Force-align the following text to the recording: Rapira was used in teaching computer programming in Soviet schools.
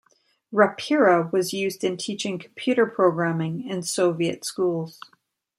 Rapira 0.51 1.31
was 1.31 1.53
used 1.53 1.83
in 1.83 1.95
teaching 1.95 2.39
computer 2.39 2.87
programming 2.87 3.69
in 3.69 3.83
Soviet 3.83 4.43
schools. 4.43 4.99